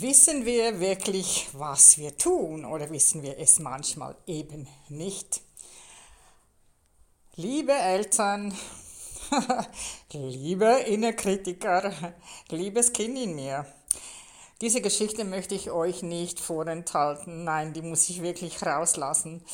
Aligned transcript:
Wissen 0.00 0.46
wir 0.46 0.80
wirklich, 0.80 1.48
was 1.52 1.98
wir 1.98 2.16
tun 2.16 2.64
oder 2.64 2.88
wissen 2.88 3.22
wir 3.22 3.38
es 3.38 3.58
manchmal 3.58 4.16
eben 4.26 4.66
nicht? 4.88 5.42
Liebe 7.34 7.74
Eltern, 7.74 8.56
liebe 10.12 10.64
Innerkritiker, 10.86 11.92
liebes 12.48 12.94
Kind 12.94 13.18
in 13.18 13.34
mir, 13.34 13.66
diese 14.62 14.80
Geschichte 14.80 15.26
möchte 15.26 15.54
ich 15.54 15.70
euch 15.70 16.02
nicht 16.02 16.40
vorenthalten. 16.40 17.44
Nein, 17.44 17.74
die 17.74 17.82
muss 17.82 18.08
ich 18.08 18.22
wirklich 18.22 18.64
rauslassen. 18.64 19.44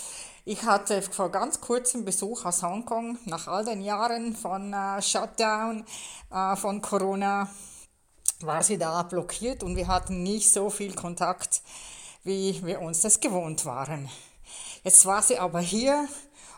Ich 0.44 0.62
hatte 0.62 1.02
vor 1.02 1.32
ganz 1.32 1.60
kurzem 1.60 2.04
Besuch 2.04 2.44
aus 2.44 2.62
Hongkong, 2.62 3.18
nach 3.24 3.48
all 3.48 3.64
den 3.64 3.80
Jahren 3.80 4.36
von 4.36 4.72
äh, 4.72 5.02
Shutdown, 5.02 5.84
äh, 6.30 6.54
von 6.54 6.80
Corona 6.80 7.50
war 8.40 8.62
sie 8.62 8.78
da 8.78 9.02
blockiert 9.02 9.62
und 9.62 9.76
wir 9.76 9.88
hatten 9.88 10.22
nicht 10.22 10.52
so 10.52 10.70
viel 10.70 10.94
Kontakt, 10.94 11.62
wie 12.24 12.64
wir 12.64 12.80
uns 12.80 13.00
das 13.00 13.20
gewohnt 13.20 13.64
waren. 13.64 14.08
Jetzt 14.84 15.06
war 15.06 15.22
sie 15.22 15.38
aber 15.38 15.60
hier 15.60 16.08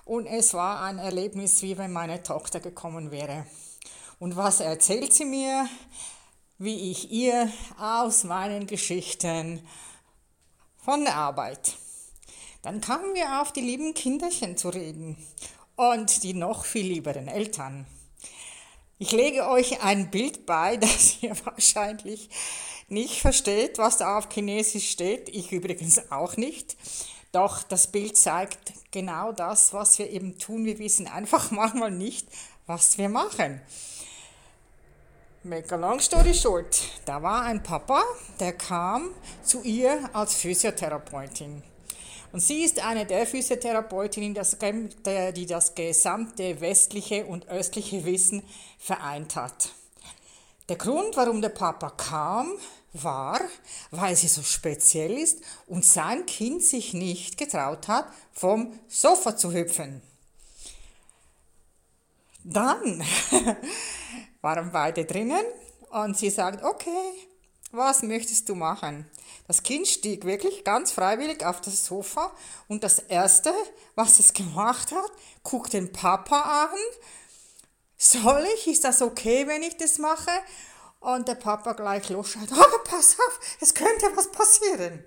und 0.05 0.27
es 0.27 0.55
war 0.55 0.83
ein 0.83 0.99
Erlebnis, 0.99 1.63
wie 1.63 1.79
wenn 1.79 1.93
meine 1.93 2.23
Tochter 2.23 2.61
gekommen 2.61 3.11
wäre. 3.11 3.47
Und 4.19 4.37
was 4.37 4.61
erzählt 4.61 5.15
sie 5.15 5.25
mir? 5.25 5.69
Wie 6.59 6.91
ich 6.91 7.11
ihr 7.11 7.51
aus 7.79 8.25
meinen 8.25 8.67
Geschichten 8.67 9.67
von 10.77 11.05
der 11.05 11.17
Arbeit. 11.17 11.77
Dann 12.63 12.83
kamen 12.83 13.15
wir 13.15 13.41
auf 13.41 13.53
die 13.53 13.63
lieben 13.63 13.95
Kinderchen 13.95 14.59
zu 14.59 14.69
reden 14.69 15.17
und 15.77 16.23
die 16.23 16.35
noch 16.35 16.67
viel 16.67 16.87
lieberen 16.87 17.29
Eltern. 17.29 17.87
Ich 19.03 19.13
lege 19.13 19.49
euch 19.49 19.83
ein 19.83 20.11
Bild 20.11 20.45
bei, 20.45 20.77
das 20.77 21.23
ihr 21.23 21.35
wahrscheinlich 21.47 22.29
nicht 22.89 23.23
versteht, 23.23 23.79
was 23.79 23.97
da 23.97 24.19
auf 24.19 24.29
Chinesisch 24.31 24.91
steht. 24.91 25.31
Ich 25.31 25.53
übrigens 25.53 26.11
auch 26.13 26.37
nicht. 26.37 26.77
Doch 27.33 27.63
das 27.63 27.87
Bild 27.87 28.19
zeigt 28.19 28.75
genau 28.91 29.33
das, 29.33 29.73
was 29.73 29.99
wir 29.99 30.11
eben 30.11 30.39
tun. 30.39 30.67
Wir 30.67 30.79
wissen 30.79 31.09
einfach 31.09 31.51
manchmal 31.51 31.91
nicht, 31.91 32.29
was 32.67 32.99
wir 32.99 33.09
machen. 33.09 33.63
Make 35.45 35.75
a 35.75 35.79
long 35.79 35.99
story 35.99 36.35
short. 36.35 36.83
Da 37.07 37.23
war 37.23 37.45
ein 37.45 37.63
Papa, 37.63 38.03
der 38.39 38.53
kam 38.53 39.13
zu 39.43 39.63
ihr 39.63 40.11
als 40.13 40.35
Physiotherapeutin. 40.35 41.63
Und 42.33 42.41
sie 42.41 42.63
ist 42.63 42.85
eine 42.85 43.07
der 43.07 43.27
Physiotherapeutinnen, 43.27 44.35
die 44.35 45.47
das 45.47 45.75
gesamte 45.75 46.61
westliche 46.61 47.27
und 47.27 47.49
östliche 47.49 48.05
Wissen 48.05 48.43
vereint 48.79 49.37
hat. 49.37 49.71
Der 50.69 50.77
Grund, 50.77 51.17
warum 51.17 51.43
der 51.43 51.49
Papa 51.49 51.91
kam, 51.91 52.53
war, 52.93 53.41
weil 53.91 54.17
sie 54.17 54.29
so 54.29 54.43
speziell 54.43 55.19
ist 55.19 55.41
und 55.67 55.85
sein 55.85 56.27
Kind 56.27 56.63
sich 56.63 56.95
nicht 56.95 57.39
getraut 57.39 57.89
hat, 57.89 58.07
vom 58.33 58.79
Sofa 58.89 59.37
zu 59.37 59.53
hüpfen. 59.53 60.03
Dann 62.45 63.05
waren 64.41 64.73
beide 64.73 65.05
drinnen 65.05 65.45
und 65.91 66.17
sie 66.17 66.31
sagt, 66.31 66.65
okay, 66.65 67.13
was 67.73 68.03
möchtest 68.03 68.49
du 68.49 68.55
machen? 68.55 69.09
Das 69.51 69.65
Kind 69.65 69.89
stieg 69.89 70.27
wirklich 70.27 70.63
ganz 70.63 70.93
freiwillig 70.93 71.45
auf 71.45 71.61
das 71.61 71.85
Sofa 71.85 72.31
und 72.69 72.85
das 72.85 73.01
Erste, 73.01 73.53
was 73.97 74.21
es 74.21 74.33
gemacht 74.33 74.93
hat, 74.93 75.11
guckt 75.43 75.73
den 75.73 75.91
Papa 75.91 76.69
an. 76.71 76.79
Soll 77.97 78.47
ich? 78.55 78.69
Ist 78.69 78.85
das 78.85 79.03
okay, 79.03 79.49
wenn 79.49 79.65
ich 79.65 79.77
das 79.77 79.99
mache? 79.99 80.31
Und 81.01 81.27
der 81.27 81.35
Papa 81.35 81.73
gleich 81.73 82.09
losschreit, 82.11 82.49
oh, 82.53 82.79
pass 82.85 83.17
auf, 83.19 83.41
es 83.59 83.75
könnte 83.75 84.07
was 84.15 84.31
passieren. 84.31 85.05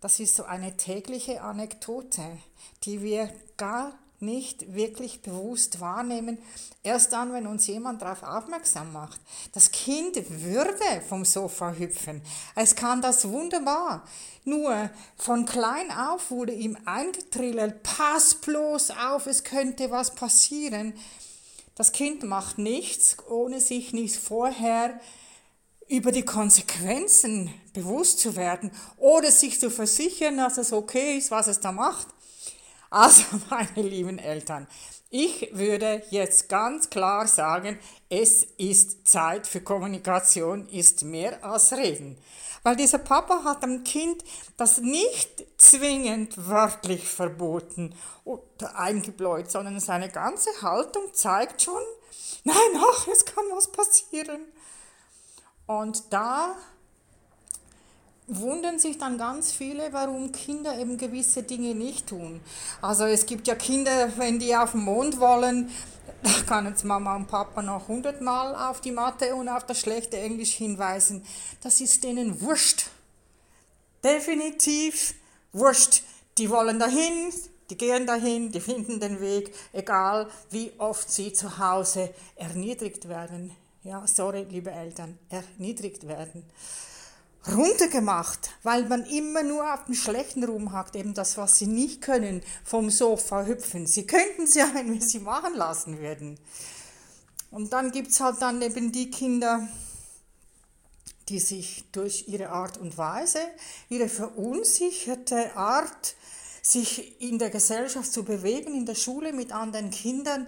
Das 0.00 0.20
ist 0.20 0.36
so 0.36 0.44
eine 0.44 0.76
tägliche 0.76 1.40
Anekdote, 1.40 2.38
die 2.84 3.00
wir 3.00 3.32
gar 3.56 3.98
nicht 4.22 4.74
wirklich 4.74 5.20
bewusst 5.20 5.80
wahrnehmen, 5.80 6.38
erst 6.82 7.12
dann, 7.12 7.32
wenn 7.32 7.46
uns 7.46 7.66
jemand 7.66 8.00
darauf 8.00 8.22
aufmerksam 8.22 8.92
macht. 8.92 9.20
Das 9.52 9.70
Kind 9.70 10.16
würde 10.42 11.02
vom 11.08 11.24
Sofa 11.24 11.72
hüpfen. 11.72 12.22
Es 12.54 12.74
kann 12.74 13.02
das 13.02 13.28
wunderbar. 13.28 14.04
Nur 14.44 14.90
von 15.16 15.44
klein 15.44 15.90
auf 15.90 16.30
wurde 16.30 16.52
ihm 16.52 16.76
eingetrillt, 16.84 17.82
pass 17.82 18.34
bloß 18.36 18.90
auf, 18.90 19.26
es 19.26 19.44
könnte 19.44 19.90
was 19.90 20.14
passieren. 20.14 20.94
Das 21.74 21.92
Kind 21.92 22.22
macht 22.22 22.58
nichts, 22.58 23.16
ohne 23.28 23.60
sich 23.60 23.92
nicht 23.92 24.16
vorher 24.16 25.00
über 25.88 26.10
die 26.10 26.24
Konsequenzen 26.24 27.52
bewusst 27.72 28.18
zu 28.18 28.34
werden 28.34 28.70
oder 28.96 29.30
sich 29.30 29.60
zu 29.60 29.70
versichern, 29.70 30.38
dass 30.38 30.58
es 30.58 30.72
okay 30.72 31.18
ist, 31.18 31.30
was 31.30 31.46
es 31.46 31.60
da 31.60 31.70
macht. 31.70 32.08
Also, 32.92 33.24
meine 33.50 33.88
lieben 33.88 34.18
Eltern, 34.18 34.66
ich 35.08 35.48
würde 35.52 36.02
jetzt 36.10 36.50
ganz 36.50 36.90
klar 36.90 37.26
sagen, 37.26 37.78
es 38.10 38.44
ist 38.58 39.08
Zeit 39.08 39.46
für 39.46 39.62
Kommunikation, 39.62 40.68
ist 40.68 41.02
mehr 41.02 41.42
als 41.42 41.72
Reden. 41.72 42.18
Weil 42.62 42.76
dieser 42.76 42.98
Papa 42.98 43.44
hat 43.44 43.62
dem 43.62 43.82
Kind 43.82 44.22
das 44.58 44.78
nicht 44.78 45.46
zwingend 45.56 46.48
wörtlich 46.48 47.08
verboten 47.08 47.94
oder 48.24 48.78
eingebläut, 48.78 49.50
sondern 49.50 49.80
seine 49.80 50.10
ganze 50.10 50.50
Haltung 50.60 51.14
zeigt 51.14 51.62
schon, 51.62 51.82
nein, 52.44 52.56
ach, 52.76 53.08
es 53.08 53.24
kann 53.24 53.44
was 53.52 53.72
passieren. 53.72 54.42
Und 55.66 56.12
da 56.12 56.56
wundern 58.40 58.78
sich 58.78 58.98
dann 58.98 59.18
ganz 59.18 59.52
viele, 59.52 59.92
warum 59.92 60.32
Kinder 60.32 60.78
eben 60.78 60.96
gewisse 60.96 61.42
Dinge 61.42 61.74
nicht 61.74 62.08
tun. 62.08 62.40
Also 62.80 63.04
es 63.04 63.26
gibt 63.26 63.48
ja 63.48 63.54
Kinder, 63.54 64.10
wenn 64.16 64.38
die 64.38 64.54
auf 64.56 64.72
den 64.72 64.82
Mond 64.82 65.20
wollen, 65.20 65.70
da 66.22 66.30
kann 66.46 66.66
jetzt 66.66 66.84
Mama 66.84 67.16
und 67.16 67.26
Papa 67.26 67.62
noch 67.62 67.88
hundertmal 67.88 68.54
auf 68.54 68.80
die 68.80 68.92
Mathe 68.92 69.34
und 69.34 69.48
auf 69.48 69.64
das 69.66 69.80
schlechte 69.80 70.18
Englisch 70.18 70.54
hinweisen. 70.54 71.24
Das 71.60 71.80
ist 71.80 72.04
denen 72.04 72.40
wurscht. 72.40 72.90
Definitiv 74.04 75.14
wurscht. 75.52 76.02
Die 76.38 76.48
wollen 76.50 76.78
dahin, 76.78 77.32
die 77.70 77.76
gehen 77.76 78.06
dahin, 78.06 78.50
die 78.50 78.60
finden 78.60 79.00
den 79.00 79.20
Weg, 79.20 79.54
egal 79.72 80.28
wie 80.50 80.72
oft 80.78 81.10
sie 81.10 81.32
zu 81.32 81.58
Hause 81.58 82.12
erniedrigt 82.36 83.08
werden. 83.08 83.54
Ja, 83.84 84.06
sorry, 84.06 84.46
liebe 84.48 84.70
Eltern, 84.70 85.18
erniedrigt 85.28 86.06
werden 86.06 86.44
runtergemacht, 87.48 88.50
weil 88.62 88.84
man 88.86 89.04
immer 89.06 89.42
nur 89.42 89.72
auf 89.72 89.84
den 89.84 89.94
schlechten 89.94 90.44
rumhackt, 90.44 90.94
eben 90.94 91.14
das, 91.14 91.36
was 91.36 91.58
sie 91.58 91.66
nicht 91.66 92.00
können, 92.00 92.42
vom 92.64 92.90
Sofa 92.90 93.44
hüpfen. 93.44 93.86
Sie 93.86 94.06
könnten 94.06 94.44
es 94.44 94.54
ja, 94.54 94.70
wenn 94.74 94.92
wir 94.92 95.00
sie 95.00 95.18
machen 95.18 95.54
lassen 95.54 95.98
würden. 95.98 96.38
Und 97.50 97.72
dann 97.72 97.90
gibt 97.90 98.12
es 98.12 98.20
halt 98.20 98.40
dann 98.40 98.62
eben 98.62 98.92
die 98.92 99.10
Kinder, 99.10 99.68
die 101.28 101.38
sich 101.38 101.84
durch 101.92 102.28
ihre 102.28 102.50
Art 102.50 102.78
und 102.78 102.96
Weise, 102.96 103.40
ihre 103.88 104.08
verunsicherte 104.08 105.54
Art, 105.56 106.14
sich 106.62 107.20
in 107.20 107.38
der 107.38 107.50
Gesellschaft 107.50 108.12
zu 108.12 108.24
bewegen, 108.24 108.74
in 108.74 108.86
der 108.86 108.94
Schule 108.94 109.32
mit 109.32 109.52
anderen 109.52 109.90
Kindern, 109.90 110.46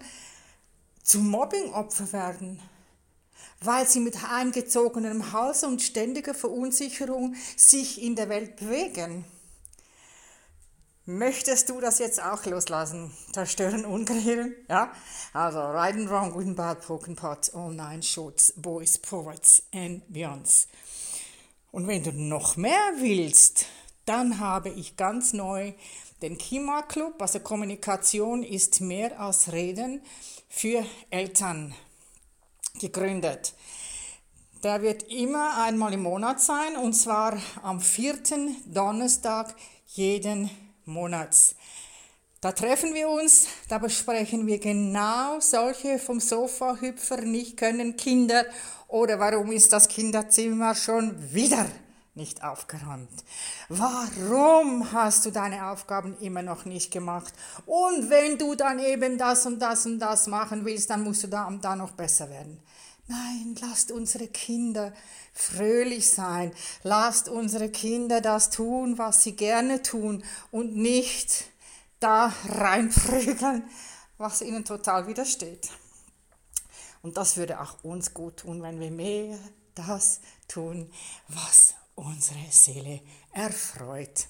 zum 1.03 1.29
Mobbingopfer 1.29 2.13
werden 2.13 2.63
weil 3.61 3.87
sie 3.87 4.01
mit 4.01 4.25
eingezogenem 4.25 5.33
Hals 5.33 5.65
und 5.65 5.83
ständiger 5.83 6.35
Verunsicherung 6.35 7.35
sich 7.57 8.03
in 8.03 8.17
der 8.17 8.29
Welt 8.29 8.57
bewegen. 8.57 9.25
Möchtest 11.07 11.69
du 11.69 11.81
das 11.81 11.99
jetzt 11.99 12.23
auch 12.23 12.47
loslassen? 12.47 13.11
Zerstören, 13.33 13.85
ungerieren? 13.85 14.55
Ja? 14.69 14.93
Also, 15.35 15.61
right 15.61 15.95
and 15.95 16.09
wrong, 16.09 16.33
good 16.33 16.47
and 16.47 16.57
bad, 16.57 16.81
broken 16.87 17.15
parts, 17.15 17.55
all 17.55 17.73
nine 17.73 18.03
shorts, 18.03 18.55
boys, 18.57 18.97
poets 18.97 19.63
and 19.75 20.03
beyonds. 20.11 20.67
Und 21.73 21.89
wenn 21.89 22.03
du 22.03 22.13
noch 22.13 22.57
mehr 22.57 22.93
willst, 23.01 23.67
dann 24.07 24.39
habe 24.39 24.71
ich 24.71 24.97
ganz 24.97 25.33
neu 25.33 25.75
den 26.23 26.39
Kima 26.39 26.83
Club, 26.83 27.21
also 27.21 27.41
Kommunikation 27.41 28.43
ist 28.43 28.81
mehr 28.81 29.21
als 29.21 29.53
Reden 29.53 30.01
für 30.49 30.87
Eltern 31.11 31.75
gegründet. 32.79 33.55
Der 34.63 34.83
wird 34.83 35.05
immer 35.05 35.63
einmal 35.63 35.93
im 35.93 36.03
Monat 36.03 36.41
sein 36.41 36.77
und 36.77 36.95
zwar 36.95 37.39
am 37.63 37.81
vierten 37.81 38.57
Donnerstag 38.67 39.55
jeden 39.89 40.51
Monats. 40.85 41.55
Da 42.41 42.53
treffen 42.53 42.95
wir 42.95 43.09
uns, 43.09 43.47
da 43.69 43.79
besprechen 43.79 44.47
wir 44.47 44.59
genau 44.59 45.41
solche 45.41 45.99
vom 45.99 46.21
Sofa 46.21 46.77
hüpfer 46.81 47.23
nicht 47.23 47.57
können 47.57 47.97
Kinder 47.97 48.45
oder 48.89 49.19
warum 49.19 49.51
ist 49.53 49.73
das 49.73 49.89
Kinderzimmer 49.89 50.75
schon 50.75 51.15
wieder 51.33 51.67
nicht 52.15 52.45
aufgeräumt? 52.45 53.25
Warum 53.69 54.93
hast 54.93 55.27
du 55.27 55.31
deine 55.31 55.71
Aufgaben 55.71 56.17
immer 56.19 56.43
noch 56.43 56.65
nicht 56.65 56.91
gemacht? 56.91 57.33
Und 57.67 58.11
wenn 58.11 58.39
du 58.39 58.55
dann 58.55 58.79
eben 58.79 59.19
das 59.19 59.47
und 59.47 59.61
das 59.61 59.87
und 59.87 59.99
das 59.99 60.27
machen 60.27 60.65
willst, 60.65 60.91
dann 60.91 61.03
musst 61.03 61.25
du 61.25 61.29
da 61.29 61.47
und 61.47 61.65
da 61.65 61.75
noch 61.77 61.93
besser 61.93 62.31
werden. 62.31 62.63
Nein, 63.07 63.55
lasst 63.61 63.93
unsere 63.93 64.29
Kinder 64.29 64.93
fröhlich 65.35 66.11
sein. 66.11 66.53
Lasst 66.83 67.29
unsere 67.29 67.69
Kinder 67.69 68.21
das 68.21 68.51
tun, 68.51 68.97
was 68.97 69.23
sie 69.23 69.37
gerne 69.37 69.83
tun 69.83 70.25
und 70.51 70.75
nicht 70.75 71.45
da 72.01 72.33
reinprügeln, 72.49 73.69
was 74.17 74.41
ihnen 74.41 74.65
total 74.65 75.07
widersteht. 75.07 75.69
Und 77.03 77.19
das 77.19 77.37
würde 77.37 77.61
auch 77.61 77.83
uns 77.85 78.15
gut 78.15 78.39
tun, 78.39 78.63
wenn 78.63 78.81
wir 78.81 78.91
mehr 78.91 79.39
das 79.75 80.21
tun, 80.49 80.91
was 81.29 81.75
unsere 81.95 82.51
Seele 82.51 83.01
erfreut. 83.33 84.27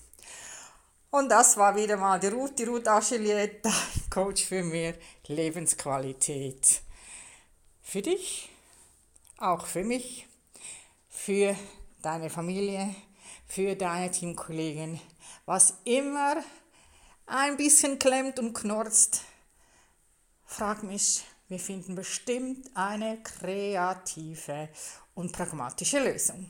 Und 1.10 1.28
das 1.28 1.56
war 1.56 1.76
wieder 1.76 1.96
mal 1.96 2.18
die 2.18 2.26
Ruth, 2.26 2.58
die 2.58 2.64
Ruth 2.64 2.88
Achillier, 2.88 3.46
dein 3.62 3.72
Coach 4.10 4.44
für 4.44 4.62
mehr 4.62 4.94
Lebensqualität. 5.26 6.82
Für 7.82 8.02
dich, 8.02 8.48
auch 9.38 9.66
für 9.66 9.84
mich, 9.84 10.26
für 11.08 11.54
deine 12.02 12.30
Familie, 12.30 12.94
für 13.46 13.76
deine 13.76 14.10
Teamkollegen, 14.10 15.00
was 15.46 15.74
immer 15.84 16.42
ein 17.26 17.56
bisschen 17.56 17.98
klemmt 17.98 18.38
und 18.38 18.52
knorzt, 18.52 19.22
frag 20.44 20.82
mich, 20.82 21.24
wir 21.48 21.58
finden 21.58 21.94
bestimmt 21.94 22.70
eine 22.74 23.22
kreative 23.22 24.68
und 25.14 25.32
pragmatische 25.32 26.00
Lösung. 26.00 26.48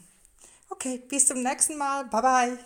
Okay, 0.71 0.99
bis 1.09 1.27
zum 1.27 1.43
nächsten 1.43 1.77
Mal. 1.79 2.05
Bye 2.07 2.23
bye. 2.23 2.59